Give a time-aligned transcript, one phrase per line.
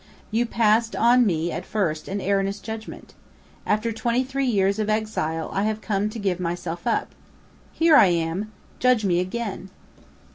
[0.31, 3.13] You passed on me at first an erroneous judgment.
[3.67, 7.11] After twenty three years of exile I have come to give myself up!
[7.71, 9.69] Here I am; judge me again!"